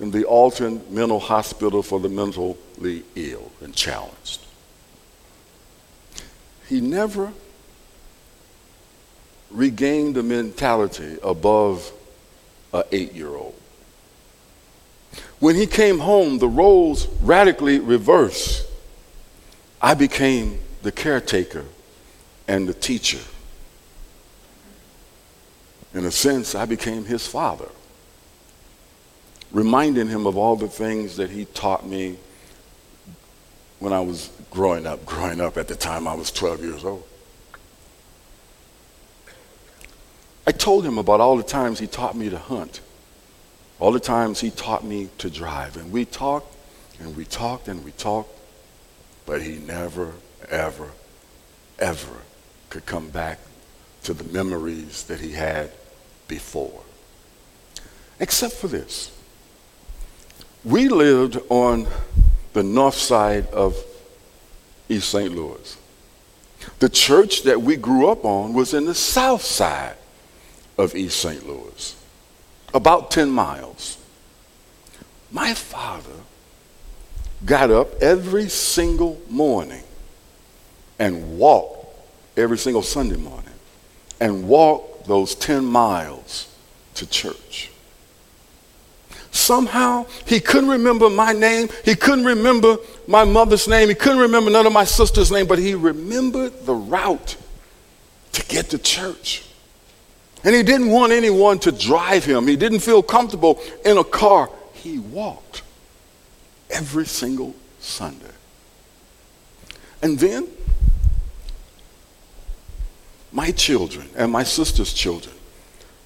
in 0.00 0.10
the 0.10 0.24
Alton 0.24 0.82
Mental 0.88 1.20
Hospital 1.20 1.82
for 1.82 2.00
the 2.00 2.08
mentally 2.08 3.04
ill 3.14 3.50
and 3.60 3.74
challenged. 3.74 4.47
He 6.68 6.80
never 6.80 7.32
regained 9.50 10.16
a 10.18 10.22
mentality 10.22 11.16
above 11.22 11.90
an 12.72 12.82
eight 12.92 13.14
year 13.14 13.34
old. 13.34 13.54
When 15.38 15.56
he 15.56 15.66
came 15.66 16.00
home, 16.00 16.38
the 16.38 16.48
roles 16.48 17.06
radically 17.22 17.78
reversed. 17.78 18.66
I 19.80 19.94
became 19.94 20.58
the 20.82 20.92
caretaker 20.92 21.64
and 22.46 22.68
the 22.68 22.74
teacher. 22.74 23.20
In 25.94 26.04
a 26.04 26.10
sense, 26.10 26.54
I 26.54 26.66
became 26.66 27.04
his 27.04 27.26
father, 27.26 27.68
reminding 29.52 30.08
him 30.08 30.26
of 30.26 30.36
all 30.36 30.56
the 30.56 30.68
things 30.68 31.16
that 31.16 31.30
he 31.30 31.46
taught 31.46 31.86
me 31.86 32.18
when 33.78 33.92
I 33.92 34.00
was 34.00 34.30
growing 34.50 34.86
up, 34.86 35.04
growing 35.06 35.40
up 35.40 35.56
at 35.56 35.68
the 35.68 35.76
time 35.76 36.08
I 36.08 36.14
was 36.14 36.30
12 36.30 36.62
years 36.62 36.84
old. 36.84 37.04
I 40.46 40.52
told 40.52 40.84
him 40.84 40.98
about 40.98 41.20
all 41.20 41.36
the 41.36 41.42
times 41.42 41.78
he 41.78 41.86
taught 41.86 42.16
me 42.16 42.30
to 42.30 42.38
hunt 42.38 42.80
all 43.80 43.92
the 43.92 44.00
times 44.00 44.40
he 44.40 44.50
taught 44.50 44.84
me 44.84 45.08
to 45.18 45.30
drive. 45.30 45.76
And 45.76 45.92
we 45.92 46.04
talked 46.04 46.54
and 47.00 47.16
we 47.16 47.24
talked 47.24 47.68
and 47.68 47.84
we 47.84 47.92
talked, 47.92 48.30
but 49.24 49.42
he 49.42 49.58
never, 49.58 50.14
ever, 50.48 50.90
ever 51.78 52.16
could 52.70 52.86
come 52.86 53.08
back 53.10 53.38
to 54.02 54.12
the 54.12 54.24
memories 54.24 55.04
that 55.04 55.20
he 55.20 55.32
had 55.32 55.70
before. 56.26 56.82
Except 58.18 58.54
for 58.54 58.66
this. 58.66 59.12
We 60.64 60.88
lived 60.88 61.38
on 61.48 61.86
the 62.52 62.62
north 62.62 62.94
side 62.94 63.46
of 63.48 63.76
East 64.88 65.10
St. 65.10 65.34
Louis. 65.34 65.76
The 66.78 66.88
church 66.88 67.42
that 67.42 67.62
we 67.62 67.76
grew 67.76 68.08
up 68.08 68.24
on 68.24 68.54
was 68.54 68.74
in 68.74 68.84
the 68.84 68.94
south 68.94 69.42
side 69.42 69.96
of 70.76 70.94
East 70.94 71.20
St. 71.20 71.46
Louis 71.46 71.94
about 72.74 73.10
10 73.10 73.30
miles. 73.30 73.98
My 75.30 75.54
father 75.54 76.12
got 77.44 77.70
up 77.70 78.02
every 78.02 78.48
single 78.48 79.20
morning 79.28 79.82
and 80.98 81.38
walked 81.38 81.86
every 82.36 82.58
single 82.58 82.82
Sunday 82.82 83.16
morning 83.16 83.44
and 84.20 84.48
walked 84.48 85.06
those 85.06 85.34
10 85.34 85.64
miles 85.64 86.54
to 86.94 87.06
church. 87.06 87.70
Somehow 89.38 90.04
he 90.26 90.40
couldn't 90.40 90.68
remember 90.68 91.08
my 91.08 91.32
name. 91.32 91.68
He 91.84 91.94
couldn't 91.94 92.24
remember 92.24 92.76
my 93.06 93.22
mother's 93.24 93.68
name. 93.68 93.88
He 93.88 93.94
couldn't 93.94 94.18
remember 94.18 94.50
none 94.50 94.66
of 94.66 94.72
my 94.72 94.84
sister's 94.84 95.30
name, 95.30 95.46
but 95.46 95.60
he 95.60 95.74
remembered 95.74 96.66
the 96.66 96.74
route 96.74 97.36
to 98.32 98.44
get 98.46 98.70
to 98.70 98.78
church. 98.78 99.44
And 100.42 100.54
he 100.54 100.64
didn't 100.64 100.90
want 100.90 101.12
anyone 101.12 101.60
to 101.60 101.72
drive 101.72 102.24
him. 102.24 102.48
He 102.48 102.56
didn't 102.56 102.80
feel 102.80 103.00
comfortable 103.00 103.60
in 103.84 103.96
a 103.96 104.04
car. 104.04 104.50
He 104.72 104.98
walked 104.98 105.62
every 106.68 107.06
single 107.06 107.54
Sunday. 107.78 108.26
And 110.02 110.18
then 110.18 110.48
my 113.30 113.52
children 113.52 114.08
and 114.16 114.32
my 114.32 114.42
sister's 114.42 114.92
children, 114.92 115.34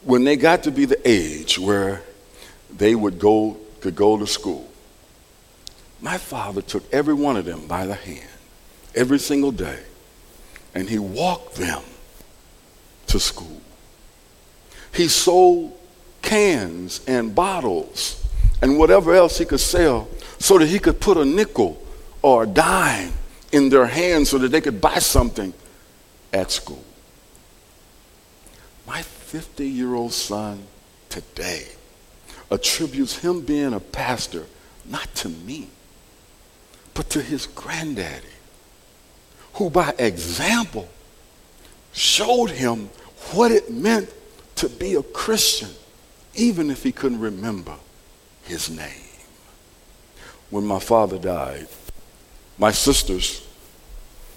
when 0.03 0.25
they 0.25 0.37
got 0.37 0.65
to 0.65 0.71
be 0.71 0.85
the 0.85 1.01
age 1.09 1.59
where 1.59 2.03
they 2.77 2.95
would 2.95 3.19
go 3.19 3.57
could 3.81 3.97
go 3.97 4.17
to 4.17 4.27
school, 4.27 4.71
my 6.01 6.17
father 6.17 6.63
took 6.63 6.85
every 6.93 7.15
one 7.15 7.37
of 7.37 7.45
them 7.45 7.67
by 7.67 7.85
the 7.85 7.95
hand 7.95 8.29
every 8.95 9.19
single 9.19 9.53
day 9.53 9.81
and 10.75 10.89
he 10.89 10.99
walked 10.99 11.57
them 11.57 11.83
to 13.07 13.19
school. 13.19 13.61
He 14.95 15.09
sold 15.09 15.79
cans 16.23 17.01
and 17.07 17.35
bottles 17.35 18.25
and 18.61 18.79
whatever 18.79 19.15
else 19.15 19.39
he 19.39 19.45
could 19.45 19.61
sell 19.61 20.09
so 20.39 20.59
that 20.59 20.67
he 20.67 20.79
could 20.79 21.01
put 21.01 21.17
a 21.17 21.25
nickel 21.25 21.83
or 22.23 22.45
a 22.45 22.47
dime 22.47 23.13
in 23.51 23.69
their 23.69 23.87
hands 23.87 24.31
so 24.31 24.39
that 24.39 24.49
they 24.49 24.61
could 24.61 24.81
buy 24.81 24.99
something 24.99 25.53
at 26.33 26.51
school. 26.51 26.85
My 28.87 29.03
50 29.03 29.69
year 29.69 29.95
old 29.95 30.13
son 30.13 30.63
today 31.09 31.67
attributes 32.53 33.19
him 33.19 33.41
being 33.41 33.73
a 33.73 33.81
pastor 33.81 34.45
not 34.85 35.13
to 35.15 35.29
me, 35.29 35.69
but 36.95 37.09
to 37.11 37.23
his 37.23 37.47
granddaddy, 37.47 38.27
who 39.55 39.71
by 39.71 39.95
example 39.99 40.89
showed 41.93 42.51
him 42.51 42.91
what 43.33 43.51
it 43.51 43.71
meant 43.71 44.13
to 44.57 44.69
be 44.69 44.95
a 44.95 45.03
Christian, 45.03 45.71
even 46.35 46.71
if 46.71 46.83
he 46.83 46.93
couldn't 46.93 47.21
remember 47.21 47.75
his 48.45 48.69
name. 48.69 49.09
When 50.51 50.67
my 50.67 50.79
father 50.79 51.19
died, 51.19 51.69
my 52.59 52.71
sisters 52.71 53.47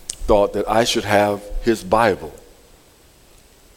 thought 0.07 0.53
that 0.53 0.69
I 0.69 0.85
should 0.85 1.03
have 1.03 1.43
his 1.63 1.83
Bible. 1.83 2.33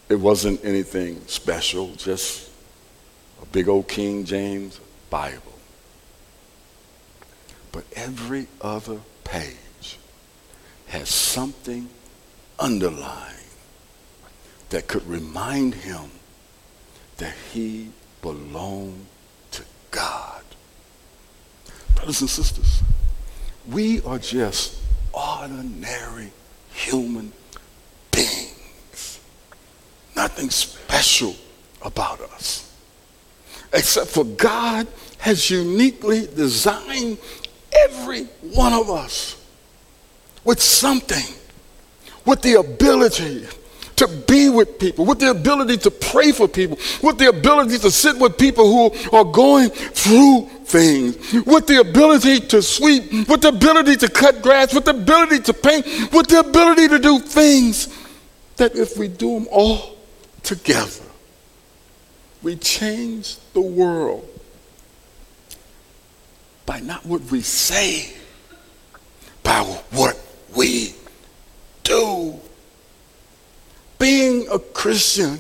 It 0.09 0.17
wasn't 0.17 0.65
anything 0.65 1.21
special, 1.27 1.95
just 1.97 2.48
big 3.53 3.69
old 3.69 3.89
King 3.89 4.25
James 4.25 4.81
Bible. 5.11 5.43
But 7.73 7.85
every 7.95 8.47
other 8.61 9.01
page 9.25 9.99
has 10.89 11.09
something 11.09 11.89
underlined 12.59 13.35
that 14.71 14.89
could 14.89 15.07
remind 15.07 15.75
him 15.75 16.11
that 17.19 17.35
he 17.53 17.91
belonged 18.23 19.07
to 19.51 19.63
God. 19.91 20.43
Brothers 21.95 22.21
and 22.21 22.31
sisters, 22.31 22.83
we 23.69 24.01
are 24.03 24.19
just 24.19 24.81
ordinary 25.13 26.33
human 26.73 27.33
beings. 28.11 29.21
Nothing 30.15 30.51
special 30.51 31.35
about 31.83 32.21
us. 32.21 32.68
Except 33.73 34.09
for 34.09 34.25
God 34.25 34.87
has 35.19 35.51
uniquely 35.51 36.27
designed 36.27 37.19
every 37.73 38.25
one 38.55 38.73
of 38.73 38.91
us 38.91 39.37
with 40.45 40.61
something, 40.61 41.35
with 42.25 42.41
the 42.43 42.55
ability 42.55 43.47
to 43.97 44.07
be 44.29 44.49
with 44.49 44.79
people, 44.79 45.05
with 45.05 45.19
the 45.19 45.31
ability 45.31 45.77
to 45.77 45.91
pray 45.91 46.31
for 46.31 46.47
people, 46.47 46.79
with 47.03 47.19
the 47.19 47.29
ability 47.29 47.79
to 47.79 47.91
sit 47.91 48.17
with 48.17 48.39
people 48.39 48.91
who 48.91 49.17
are 49.17 49.25
going 49.25 49.69
through 49.71 50.49
things, 50.65 51.17
with 51.45 51.67
the 51.67 51.81
ability 51.81 52.39
to 52.39 52.63
sweep, 52.63 53.29
with 53.29 53.41
the 53.41 53.49
ability 53.49 53.97
to 53.97 54.09
cut 54.09 54.41
grass, 54.41 54.73
with 54.73 54.85
the 54.85 54.93
ability 54.93 55.41
to 55.41 55.53
paint, 55.53 55.85
with 56.13 56.29
the 56.29 56.39
ability 56.39 56.87
to 56.89 56.99
do 56.99 57.19
things 57.19 57.89
that 58.57 58.77
if 58.77 58.97
we 58.97 59.09
do 59.09 59.35
them 59.35 59.49
all 59.51 59.97
together, 60.45 61.05
we 62.43 62.57
change 62.57 63.37
the 63.53 63.61
world 63.61 64.29
by 66.67 66.81
not 66.81 67.05
what 67.07 67.23
we 67.31 67.41
say, 67.41 68.15
by 69.43 69.61
what 69.91 70.19
we 70.57 70.95
do. 71.83 72.35
Being 73.99 74.47
a 74.51 74.59
Christian 74.59 75.39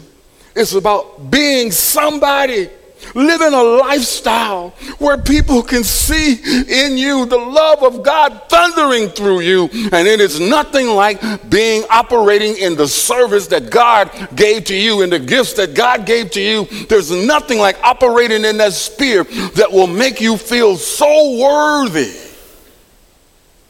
is 0.54 0.74
about 0.74 1.30
being 1.30 1.70
somebody 1.70 2.68
living 3.14 3.52
a 3.52 3.62
lifestyle 3.62 4.70
where 4.98 5.18
people 5.18 5.62
can 5.62 5.84
see 5.84 6.32
in 6.32 6.96
you 6.96 7.26
the 7.26 7.36
love 7.36 7.82
of 7.82 8.02
God 8.02 8.42
thundering 8.48 9.08
through 9.08 9.40
you. 9.40 9.68
And 9.92 10.06
it 10.06 10.20
is 10.20 10.40
nothing 10.40 10.88
like 10.88 11.50
being 11.50 11.84
operating 11.90 12.56
in 12.56 12.76
the 12.76 12.88
service 12.88 13.46
that 13.48 13.70
God 13.70 14.10
gave 14.34 14.64
to 14.64 14.74
you 14.74 15.02
and 15.02 15.12
the 15.12 15.18
gifts 15.18 15.54
that 15.54 15.74
God 15.74 16.06
gave 16.06 16.30
to 16.32 16.40
you. 16.40 16.64
There's 16.86 17.10
nothing 17.10 17.58
like 17.58 17.76
operating 17.82 18.44
in 18.44 18.56
that 18.58 18.72
sphere 18.72 19.24
that 19.24 19.68
will 19.70 19.86
make 19.86 20.20
you 20.20 20.36
feel 20.36 20.76
so 20.76 21.38
worthy 21.38 22.14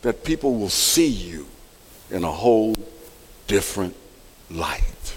that 0.02 0.24
people 0.24 0.54
will 0.54 0.68
see 0.68 1.08
you 1.08 1.46
in 2.10 2.24
a 2.24 2.30
whole 2.30 2.74
different 3.46 3.94
light. 4.50 5.16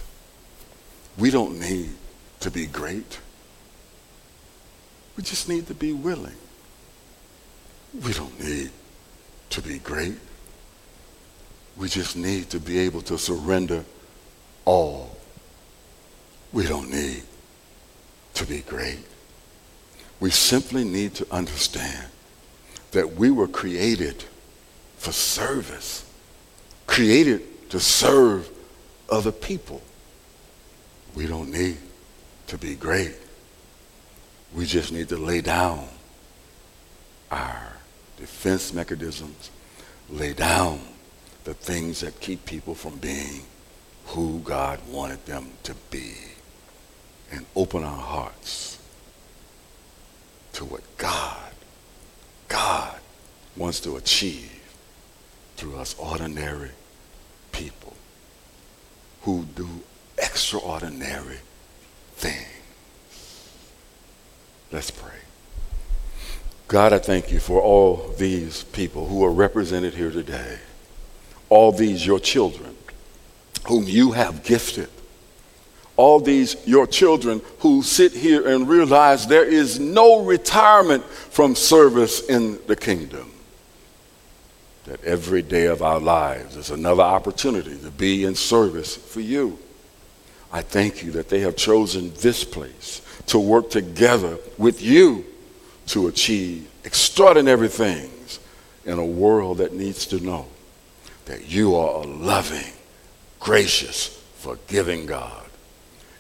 We 1.18 1.30
don't 1.30 1.60
need 1.60 1.90
to 2.42 2.52
be 2.52 2.66
great. 2.66 3.20
We 5.22 5.26
just 5.26 5.48
need 5.48 5.68
to 5.68 5.76
be 5.76 5.94
willing. 5.94 6.34
We 8.04 8.12
don't 8.12 8.44
need 8.44 8.72
to 9.52 9.62
be 9.62 9.78
great. 9.78 10.18
We 11.78 11.90
just 11.90 12.18
need 12.18 12.50
to 12.50 12.60
be 12.60 12.80
able 12.80 13.04
to 13.04 13.20
surrender 13.20 13.86
all. 14.66 15.16
We 16.52 16.66
don't 16.66 16.90
need 16.90 17.22
to 18.34 18.48
be 18.48 18.62
great. 18.62 18.98
We 20.20 20.32
simply 20.32 20.84
need 20.84 21.14
to 21.14 21.28
understand 21.32 22.08
that 22.90 23.14
we 23.14 23.30
were 23.30 23.48
created 23.48 24.24
for 24.98 25.12
service, 25.12 26.04
created 26.88 27.70
to 27.70 27.80
serve 27.80 28.50
other 29.08 29.32
people. 29.32 29.84
We 31.14 31.28
don't 31.28 31.52
need 31.52 31.78
to 32.48 32.58
be 32.58 32.74
great. 32.74 33.14
We 34.54 34.66
just 34.66 34.92
need 34.92 35.10
to 35.10 35.18
lay 35.18 35.42
down 35.42 35.88
our 37.32 37.74
defense 38.18 38.74
mechanisms, 38.74 39.50
lay 40.10 40.34
down 40.34 40.82
the 41.44 41.54
things 41.54 42.02
that 42.02 42.20
keep 42.20 42.46
people 42.46 42.76
from 42.76 42.98
being 42.98 43.44
who 44.08 44.40
God 44.40 44.80
wanted 44.90 45.26
them 45.26 45.52
to 45.64 45.74
be, 45.90 46.14
and 47.32 47.46
open 47.56 47.84
our 47.84 48.02
hearts 48.02 48.78
to 50.54 50.66
what 50.66 50.82
God, 50.98 51.54
God 52.50 53.00
wants 53.56 53.80
to 53.82 53.96
achieve 53.96 54.62
through 55.56 55.78
us 55.78 55.96
ordinary 55.98 56.72
people 57.52 57.94
who 59.22 59.46
do 59.56 59.68
extraordinary 60.18 61.38
things. 62.16 62.51
Let's 64.72 64.92
pray. 64.92 65.12
God, 66.68 66.94
I 66.94 67.00
thank 67.00 67.32
you 67.32 67.40
for 67.40 67.62
all 67.62 68.14
these 68.18 68.64
people 68.64 69.08
who 69.08 69.26
are 69.26 69.32
represented 69.32 69.94
here 69.94 70.12
today, 70.12 70.60
all 71.50 71.74
these 71.74 72.06
your 72.06 72.20
children 72.20 72.78
whom 73.68 73.84
you 73.84 74.12
have 74.12 74.44
gifted, 74.44 74.90
all 75.98 76.20
these 76.20 76.56
your 76.66 76.88
children 76.88 77.42
who 77.60 77.84
sit 77.84 78.14
here 78.14 78.48
and 78.48 78.68
realize 78.70 79.28
there 79.28 79.46
is 79.46 79.80
no 79.80 80.24
retirement 80.24 81.04
from 81.04 81.56
service 81.56 82.28
in 82.28 82.58
the 82.68 82.76
kingdom. 82.76 83.32
That 84.86 85.04
every 85.04 85.42
day 85.42 85.66
of 85.66 85.82
our 85.82 86.00
lives 86.00 86.56
is 86.56 86.72
another 86.72 87.04
opportunity 87.04 87.78
to 87.78 87.92
be 87.92 88.24
in 88.24 88.34
service 88.34 88.96
for 88.96 89.20
you. 89.20 89.60
I 90.52 90.62
thank 90.62 91.04
you 91.04 91.12
that 91.12 91.30
they 91.30 91.42
have 91.42 91.56
chosen 91.56 92.14
this 92.16 92.44
place 92.44 93.02
to 93.32 93.40
work 93.40 93.70
together 93.70 94.38
with 94.58 94.82
you 94.82 95.26
to 95.88 96.08
achieve 96.08 96.70
extraordinary 96.84 97.70
things 97.70 98.42
in 98.86 99.00
a 99.00 99.06
world 99.06 99.60
that 99.60 99.74
needs 99.74 100.06
to 100.06 100.20
know 100.20 100.46
that 101.26 101.48
you 101.48 101.74
are 101.76 102.04
a 102.04 102.08
loving, 102.08 102.74
gracious, 103.40 104.22
forgiving 104.36 105.06
God. 105.06 105.46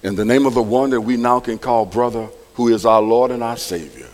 In 0.04 0.15
the 0.15 0.24
name 0.24 0.45
of 0.45 0.54
the 0.54 0.63
one 0.63 0.89
that 0.91 1.02
we 1.02 1.17
now 1.17 1.41
can 1.41 1.58
call 1.58 1.86
brother, 1.86 2.30
who 2.54 2.69
is 2.69 2.86
our 2.86 3.02
Lord 3.02 3.32
and 3.32 3.43
our 3.43 3.58
Savior, 3.58 4.10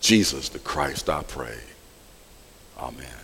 Jesus 0.00 0.48
the 0.48 0.58
Christ, 0.58 1.10
I 1.10 1.22
pray. 1.24 1.58
Amen. 2.78 3.21